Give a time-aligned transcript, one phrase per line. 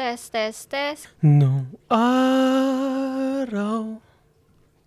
[0.00, 1.12] Test, test, test.
[1.20, 4.00] Nung araw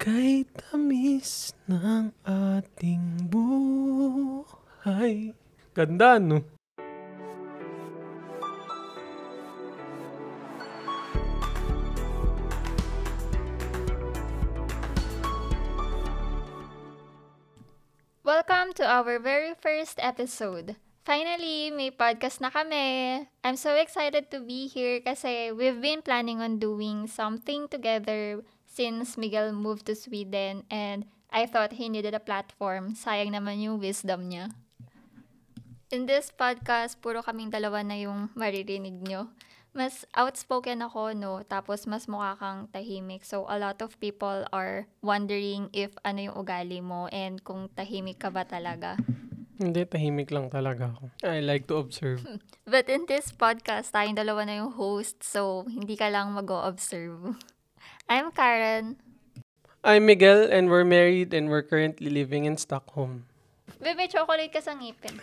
[0.02, 5.38] kay tamis ng ating buhay.
[5.78, 6.42] Ganda, no?
[18.26, 20.82] Welcome to our very first episode.
[21.04, 23.20] Finally, may podcast na kami.
[23.44, 29.20] I'm so excited to be here kasi we've been planning on doing something together since
[29.20, 32.96] Miguel moved to Sweden and I thought he needed a platform.
[32.96, 34.56] Sayang naman yung wisdom niya.
[35.92, 39.28] In this podcast, puro kaming dalawa na yung maririnig nyo.
[39.76, 41.44] Mas outspoken ako, no?
[41.44, 43.28] Tapos mas mukha kang tahimik.
[43.28, 48.24] So, a lot of people are wondering if ano yung ugali mo and kung tahimik
[48.24, 48.96] ka ba talaga.
[49.54, 51.14] Hindi, tahimik lang talaga ako.
[51.22, 52.26] I like to observe.
[52.66, 57.38] But in this podcast, tayong dalawa na yung host, so hindi ka lang mag-observe.
[58.12, 58.98] I'm Karen.
[59.86, 63.30] I'm Miguel and we're married and we're currently living in Stockholm.
[63.78, 65.22] Bebe, chocolate ka sa ngipin.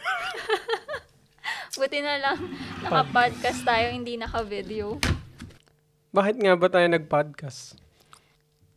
[1.81, 2.39] Buti na lang,
[2.87, 5.01] naka-podcast tayo, hindi naka-video.
[6.15, 7.79] Bakit nga ba tayo nag-podcast?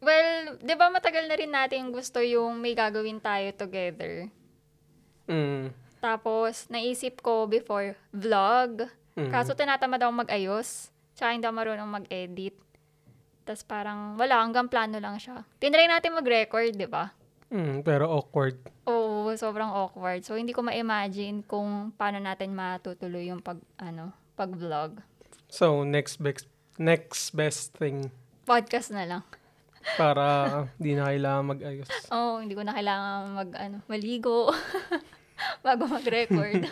[0.02, 4.34] Well, di ba matagal na rin natin gusto yung may gagawin tayo together.
[5.28, 5.72] Mm.
[6.04, 8.88] Tapos, naisip ko before, vlog.
[9.16, 9.32] Mm.
[9.32, 10.92] Kaso tinatamad ako mag-ayos.
[11.16, 12.56] Tsaka hindi ako marunong mag-edit.
[13.44, 15.44] Tapos parang, wala, hanggang plano lang siya.
[15.60, 17.12] Tinry natin mag-record, di ba?
[17.54, 18.58] Mm, pero awkward.
[18.90, 20.26] Oo, sobrang awkward.
[20.26, 25.00] So, hindi ko ma-imagine kung paano natin matutuloy yung pag, ano, pag-vlog.
[25.48, 26.50] So, next best,
[26.82, 28.10] next best thing
[28.44, 29.24] Podcast na lang.
[30.00, 30.26] Para
[30.80, 31.90] di na kailangan mag-ayos.
[32.10, 34.50] Oo, hindi ko na kailangan mag, ano, maligo
[35.66, 36.64] bago mag-record.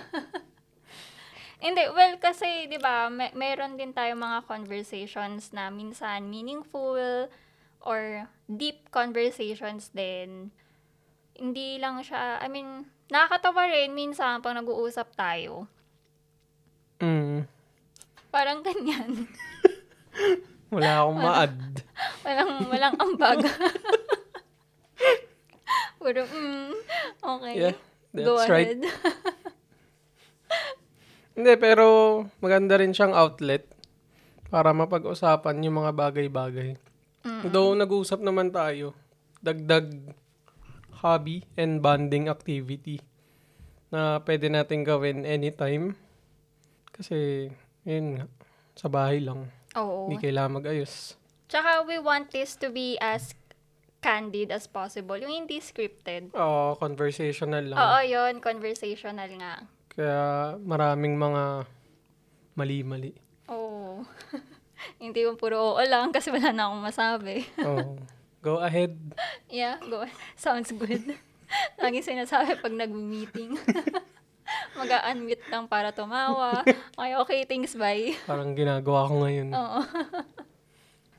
[1.65, 7.27] hindi, well, kasi, di ba, may, meron din tayo mga conversations na minsan meaningful
[7.83, 10.49] or deep conversations din.
[11.35, 15.67] Hindi lang siya, I mean, nakakatawa rin minsan pag nag-uusap tayo.
[17.01, 17.49] Mm.
[18.31, 19.27] Parang ganyan.
[20.71, 21.83] Wala akong ma-add.
[22.21, 23.41] Walang, walang ambag.
[26.01, 26.73] Puro, mm,
[27.21, 27.53] okay.
[27.57, 27.75] Yeah,
[28.13, 28.73] Go that's right.
[28.73, 28.81] ahead.
[31.37, 31.85] Hindi, pero
[32.43, 33.65] maganda rin siyang outlet
[34.51, 36.75] para mapag-usapan yung mga bagay-bagay.
[37.53, 38.97] Though nag-uusap naman tayo,
[39.39, 39.93] dagdag
[41.01, 43.01] hobby and bonding activity
[43.93, 45.93] na pwede natin gawin anytime.
[46.91, 47.49] Kasi,
[47.85, 48.25] yun nga,
[48.77, 49.49] sa bahay lang.
[49.77, 50.09] Oo.
[50.09, 51.17] Hindi kailangan mag-ayos.
[51.51, 53.35] Tsaka we want this to be as
[53.99, 55.19] candid as possible.
[55.19, 56.31] Yung hindi scripted.
[56.31, 57.77] Oo, conversational lang.
[57.77, 58.39] Oo, yun.
[58.39, 59.67] Conversational nga.
[59.91, 61.67] Kaya maraming mga
[62.55, 63.11] mali-mali.
[63.51, 64.07] Oo.
[65.03, 67.43] hindi yung puro oo lang kasi wala na akong masabi.
[67.67, 67.99] Oo.
[68.41, 68.95] Go ahead.
[69.51, 70.07] yeah, go.
[70.39, 71.19] Sounds good.
[71.77, 73.59] Laging sinasabi pag nag-meeting.
[74.79, 76.63] Mag-unmute lang para tumawa.
[76.95, 78.15] Okay, okay, thanks, bye.
[78.23, 79.51] Parang ginagawa ko ngayon.
[79.51, 79.79] Oo.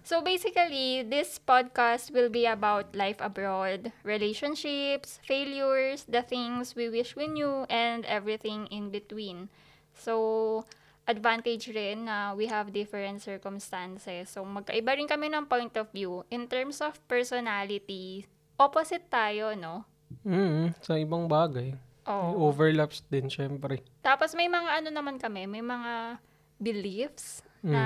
[0.04, 7.16] So basically, this podcast will be about life abroad, relationships, failures, the things we wish
[7.16, 9.48] we knew, and everything in between.
[9.94, 10.64] So,
[11.06, 14.30] advantage rin na we have different circumstances.
[14.30, 16.22] So, magkaiba rin kami ng point of view.
[16.30, 18.26] In terms of personality,
[18.58, 19.84] opposite tayo, no?
[20.22, 21.74] Mm, sa ibang bagay.
[22.02, 22.50] May Oo.
[22.50, 23.78] overlaps din, syempre.
[24.02, 26.18] Tapos may mga ano naman kami, may mga
[26.58, 27.82] beliefs na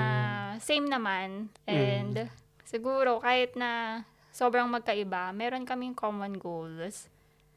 [0.59, 1.53] same naman.
[1.67, 2.29] And
[2.67, 7.09] siguro kahit na sobrang magkaiba, meron kaming common goals.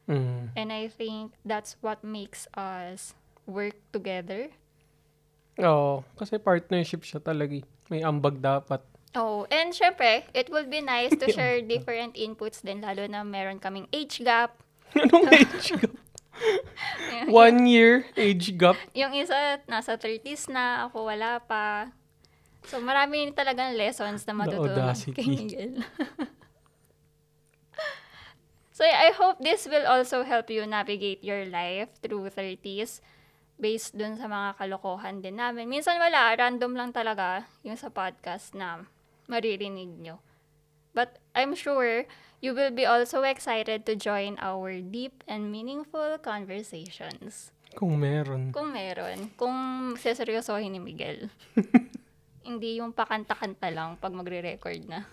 [0.09, 0.51] Mm.
[0.57, 3.13] And I think that's what makes us
[3.45, 4.49] work together.
[5.61, 7.61] Oo, kasi partnership siya talaga.
[7.61, 7.65] eh.
[7.91, 8.81] May ambag dapat.
[9.11, 13.59] Oh, and syempre, it would be nice to share different inputs din, lalo na meron
[13.59, 14.55] kaming age gap.
[14.95, 15.95] Anong age gap?
[17.27, 18.79] One year age gap.
[18.95, 21.91] Yung isa, nasa 30s na, ako wala pa.
[22.65, 25.81] So, marami talagang lessons na matutunan kay Miguel.
[28.77, 33.01] so, I hope this will also help you navigate your life through 30s
[33.61, 35.69] based dun sa mga kalokohan din namin.
[35.69, 38.89] Minsan wala, random lang talaga yung sa podcast na
[39.29, 40.17] maririnig nyo.
[40.97, 42.09] But I'm sure
[42.41, 47.53] you will be also excited to join our deep and meaningful conversations.
[47.77, 48.51] Kung meron.
[48.51, 49.31] Kung meron.
[49.39, 49.55] Kung
[49.95, 51.31] seseryosohin ni Miguel.
[52.41, 55.05] Hindi yung pakanta-kanta lang pag magre-record na.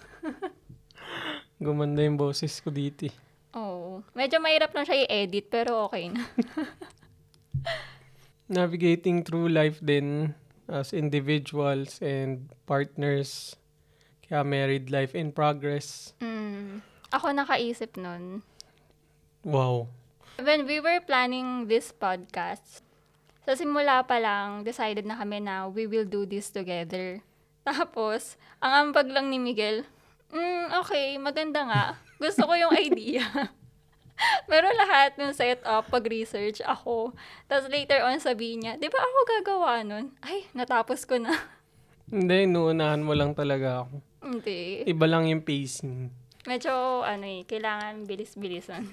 [1.62, 3.08] Gumanda yung boses ko dito.
[3.08, 3.14] eh.
[3.56, 4.04] Oo.
[4.14, 6.22] Medyo mahirap lang siya i-edit, pero okay na.
[8.48, 10.32] Navigating through life din,
[10.68, 13.56] as individuals and partners.
[14.28, 16.12] Kaya married life in progress.
[16.20, 16.84] Mm.
[17.08, 18.44] Ako nakaisip nun.
[19.40, 19.88] Wow.
[20.36, 22.84] When we were planning this podcast,
[23.48, 27.24] sa simula pa lang, decided na kami na we will do this together.
[27.64, 29.88] Tapos, ang ambag lang ni Miguel,
[30.28, 31.84] mm, okay, maganda nga.
[32.20, 33.24] Gusto ko yung idea.
[34.52, 37.16] Pero lahat ng setup, pag-research, ako.
[37.48, 40.12] Tapos later on sabihin niya, di ba ako gagawa nun?
[40.20, 41.32] Ay, natapos ko na.
[42.12, 44.04] Hindi, nuunahan mo lang talaga ako.
[44.28, 44.84] Hindi.
[44.84, 46.12] Iba lang yung pacing.
[46.44, 48.84] Medyo, ano eh, kailangan bilis-bilisan.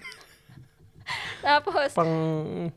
[1.44, 2.72] Tapos, Pang,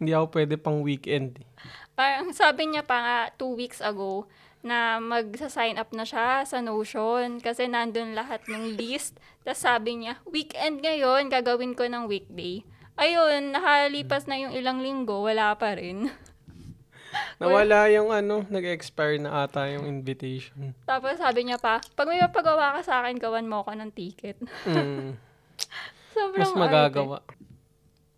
[0.00, 1.44] hindi ako pwede pang weekend.
[1.92, 4.24] parang sabi niya pa nga two weeks ago
[4.60, 9.16] na magsa-sign up na siya sa Notion kasi nandun lahat ng list.
[9.44, 12.64] Tapos sabi niya, weekend ngayon, gagawin ko ng weekday.
[13.00, 16.08] Ayun, nakalipas na yung ilang linggo, wala pa rin.
[17.40, 20.76] Nawala yung ano, nag-expire na ata yung invitation.
[20.84, 24.36] Tapos sabi niya pa, pag may mapagawa ka sa akin, gawan mo ako ng ticket.
[24.68, 25.16] Mm,
[26.14, 27.24] Sobrang mas magagawa.
[27.24, 27.39] arte.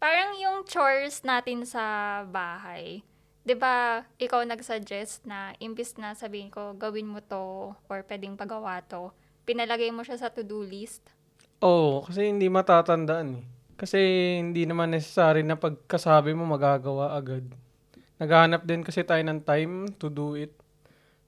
[0.03, 1.79] Parang yung chores natin sa
[2.27, 3.07] bahay.
[3.47, 8.83] 'Di ba ikaw nag-suggest na imbis na sabihin ko, gawin mo to or pwedeng pagawa
[8.83, 9.15] to,
[9.47, 11.07] pinalagay mo siya sa to-do list.
[11.63, 13.47] Oo, kasi hindi matatandaan eh.
[13.79, 13.99] Kasi
[14.43, 17.47] hindi naman necessary na pagkasabi mo magagawa agad.
[18.19, 20.51] Naghahanap din kasi tayo ng time to do it.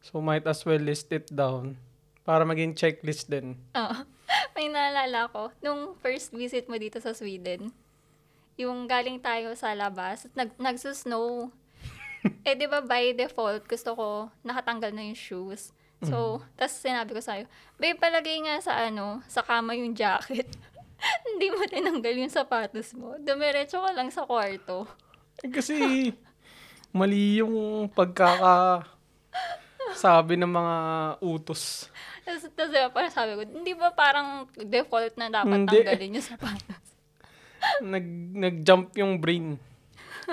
[0.02, 1.78] So might as well list it down
[2.26, 3.54] para maging checklist din.
[3.78, 4.02] Oo.
[4.58, 7.70] May naalala ko, nung first visit mo dito sa Sweden,
[8.54, 11.50] yung galing tayo sa labas, nag, nagsusnow.
[12.46, 14.06] eh, di ba by default, gusto ko
[14.46, 15.74] nakatanggal na yung shoes.
[16.04, 17.48] So, tas sinabi ko sa'yo,
[17.80, 20.44] babe, palagay nga sa ano, sa kama yung jacket.
[21.32, 23.16] Hindi mo tinanggal yung sapatos mo.
[23.20, 24.84] Dumiretso ka lang sa kwarto.
[25.40, 26.12] Eh, kasi
[26.92, 28.84] mali yung pagkaka
[29.96, 30.76] sabi ng mga
[31.24, 31.88] utos.
[32.24, 35.76] Tapos, tas diba, parang sabi ko, hindi ba parang default na dapat Hindi.
[35.84, 36.83] tanggalin yung sapatos?
[37.82, 39.58] Nag, nag-jump yung brain.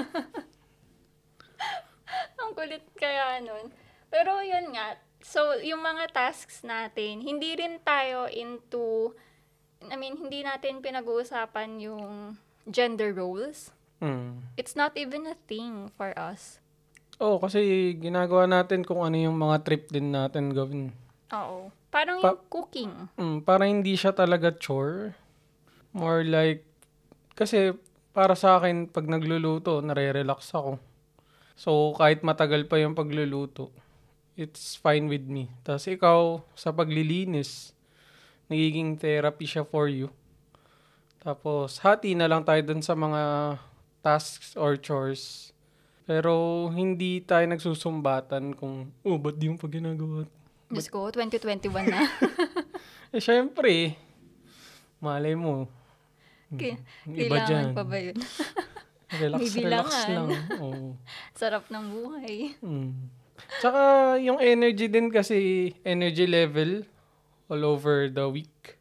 [2.41, 3.71] Ang kulit kaya nun.
[4.11, 9.15] Pero yun nga, so yung mga tasks natin, hindi rin tayo into,
[9.87, 12.35] I mean, hindi natin pinag-uusapan yung
[12.67, 13.71] gender roles.
[14.01, 14.41] Mm.
[14.57, 16.57] It's not even a thing for us.
[17.21, 20.89] Oo, kasi ginagawa natin kung ano yung mga trip din natin gawin.
[21.31, 21.69] Oo.
[21.93, 22.93] Parang Pa- yung cooking.
[23.13, 25.13] Mm, para hindi siya talaga chore.
[25.93, 26.65] More like,
[27.33, 27.75] kasi
[28.11, 30.75] para sa akin, pag nagluluto, nare-relax ako.
[31.55, 33.71] So, kahit matagal pa yung pagluluto,
[34.35, 35.51] it's fine with me.
[35.63, 37.71] Tapos ikaw, sa paglilinis,
[38.51, 40.11] nagiging therapy siya for you.
[41.21, 43.55] Tapos, hati na lang tayo dun sa mga
[44.01, 45.53] tasks or chores.
[46.09, 50.25] Pero, hindi tayo nagsusumbatan kung, oh, ba't di mo pa ginagawa?
[50.67, 52.01] Diyos ko, 2021 na.
[53.11, 53.99] Eh, syempre,
[55.03, 55.67] malay mo.
[56.51, 57.65] Ki- Yung Iba Kailangan dyan.
[57.71, 58.17] pa ba yun?
[59.11, 60.07] Relax, May relax bilangan.
[60.07, 60.27] lang.
[60.63, 60.87] Oo.
[61.33, 62.35] Sarap ng buhay.
[62.57, 62.91] Mm.
[63.57, 63.81] Tsaka,
[64.17, 65.37] yung energy din kasi,
[65.81, 66.87] energy level
[67.45, 68.79] all over the week.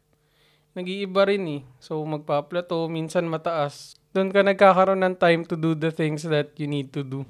[0.71, 1.61] Nag-iiba rin eh.
[1.77, 3.99] So, magpa-plateau, minsan mataas.
[4.11, 7.27] Doon ka nagkakaroon ng time to do the things that you need to do.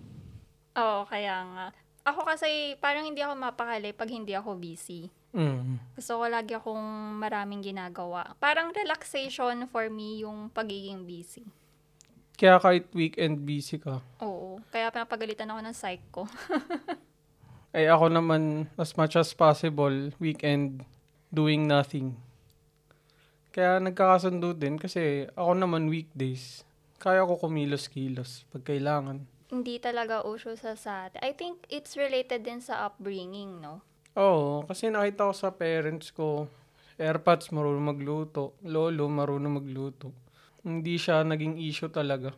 [0.71, 1.65] Oo, kaya nga.
[2.03, 2.47] Ako kasi,
[2.77, 5.09] parang hindi ako mapakali pag hindi ako busy.
[5.31, 5.79] Mm.
[5.95, 8.35] Gusto ko lagi akong maraming ginagawa.
[8.37, 11.47] Parang relaxation for me yung pagiging busy.
[12.35, 14.03] Kaya kahit weekend busy ka.
[14.19, 14.59] Oo.
[14.73, 16.23] Kaya pinapagalitan ako ng psych ko.
[17.75, 20.83] Ay ako naman, as much as possible, weekend,
[21.31, 22.19] doing nothing.
[23.55, 26.67] Kaya nagkakasundo din kasi ako naman weekdays,
[26.99, 29.23] kaya ko kumilos-kilos pag kailangan.
[29.51, 31.11] hindi talaga uso sa sa.
[31.19, 33.83] I think it's related din sa upbringing, no?
[34.21, 36.45] Oo, kasi nakita ko sa parents ko,
[37.01, 40.13] airpods marunong magluto, lolo marunong magluto.
[40.61, 42.29] Hindi siya naging issue talaga.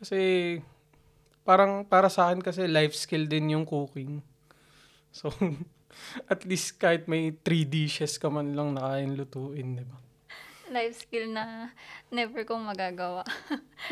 [0.00, 0.56] Kasi
[1.44, 4.24] parang para sa akin kasi life skill din yung cooking.
[5.14, 5.30] So,
[6.26, 9.94] at least kahit may three dishes ka man lang na kain lutuin, di ba?
[10.74, 11.70] Life skill na
[12.10, 13.22] never kong magagawa.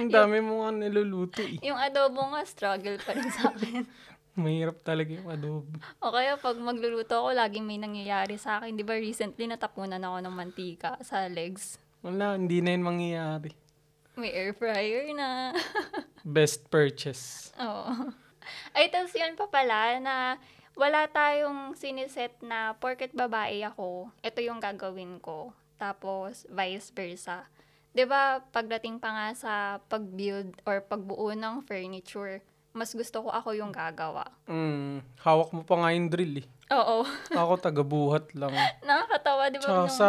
[0.02, 1.62] Ang dami mo nga niluluto eh.
[1.62, 3.86] yung adobo nga, struggle pa rin sa akin.
[4.32, 5.68] Mahirap talaga yung adobo.
[6.00, 8.72] o kaya pag magluluto ako, laging may nangyayari sa akin.
[8.72, 11.76] Di ba recently natapunan ako ng mantika sa legs.
[12.00, 13.52] Wala, hindi na yun mangyayari.
[14.16, 15.52] May air fryer na.
[16.24, 17.52] Best purchase.
[17.60, 18.12] Oo.
[18.72, 20.40] Ay, tapos yun pa pala na
[20.72, 25.52] wala tayong siniset na porket babae ako, ito yung gagawin ko.
[25.76, 27.44] Tapos, vice versa.
[27.92, 29.52] 'Di ba pagdating pa nga sa
[29.92, 32.40] pag-build or pagbuo ng furniture,
[32.72, 34.24] mas gusto ko ako yung gagawa.
[34.48, 36.46] Mm, hawak mo pa nga yung drill eh.
[36.72, 37.04] Oo.
[37.30, 38.52] Ako taga-buhat lang.
[38.88, 39.64] Nakakatawa, di ba?
[39.64, 40.08] Tsaka nung- sa,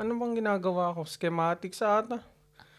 [0.00, 1.04] ano bang ginagawa ko?
[1.04, 2.24] Schematic sa ata.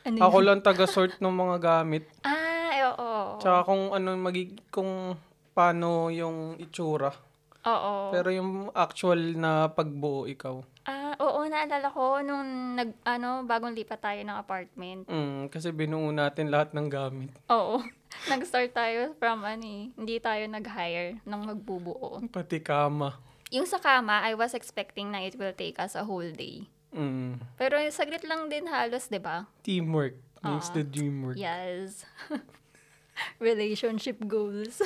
[0.02, 0.46] Ano Ako yun?
[0.50, 2.10] lang taga-sort ng mga gamit.
[2.26, 3.38] Ah, eh, oo.
[3.38, 5.14] Tsaka kung ano magig kung
[5.54, 7.14] paano yung itsura.
[7.62, 8.10] Oo.
[8.10, 10.66] Pero yung actual na pagbuo ikaw.
[10.90, 15.06] Ah, oo, naalala ko nung nag, ano, bagong lipat tayo ng apartment.
[15.06, 17.30] Mm, kasi binuo natin lahat ng gamit.
[17.54, 17.78] Oo.
[18.28, 22.22] Nag-start tayo from, ano eh, hindi tayo nag-hire ng magbubuo.
[22.30, 23.18] Pati kama.
[23.50, 26.70] Yung sa kama, I was expecting na it will take us a whole day.
[26.92, 29.48] Mm, Pero saglit lang din halos, di ba?
[29.64, 30.76] teamwork makes Ah.
[30.76, 31.40] the dream work.
[31.40, 32.04] Yes.
[33.40, 34.82] Relationship goals.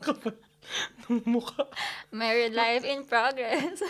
[1.08, 1.68] Ng mukha.
[2.08, 3.80] Married life in progress.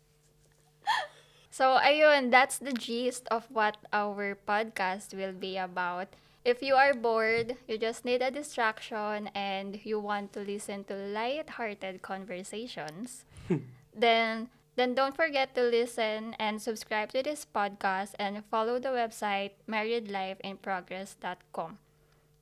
[1.52, 6.08] so, ayun, that's the gist of what our podcast will be about.
[6.44, 10.96] If you are bored, you just need a distraction, and you want to listen to
[10.96, 13.26] light-hearted conversations,
[13.94, 19.50] then then don't forget to listen and subscribe to this podcast and follow the website
[19.68, 21.76] marriedlifeinprogress.com.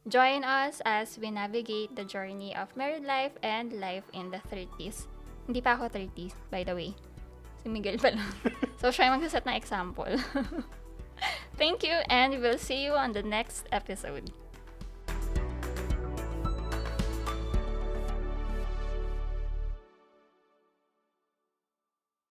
[0.07, 5.11] Join us as we navigate the journey of married life and life in the 30s.
[5.50, 6.95] Hindi pa ako 30s, by the way.
[7.59, 8.31] Si Miguel pa lang.
[8.81, 10.07] so, siya yung magsaset na example.
[11.59, 14.31] Thank you and we'll see you on the next episode.